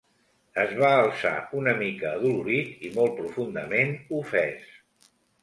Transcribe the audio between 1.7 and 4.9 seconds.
mica adolorit i molt profundament ofès.